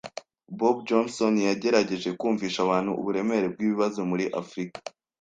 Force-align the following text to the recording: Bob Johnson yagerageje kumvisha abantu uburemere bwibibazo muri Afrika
Bob 0.59 0.77
Johnson 0.87 1.33
yagerageje 1.47 2.09
kumvisha 2.19 2.59
abantu 2.63 2.91
uburemere 2.99 3.45
bwibibazo 3.53 3.99
muri 4.11 4.25
Afrika 4.41 4.79